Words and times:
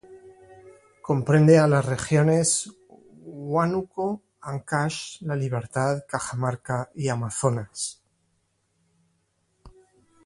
Comprende 1.03 1.59
a 1.59 1.67
las 1.67 1.85
regiones: 1.85 2.73
Huánuco, 3.19 4.23
Ancash, 4.41 5.19
La 5.21 5.35
Libertad, 5.35 6.05
Cajamarca 6.09 6.89
y 6.95 7.07
Amazonas. 7.09 8.01